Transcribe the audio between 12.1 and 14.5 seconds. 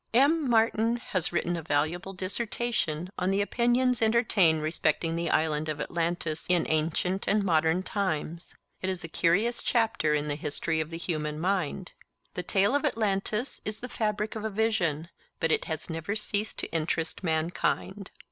The tale of Atlantis is the fabric of a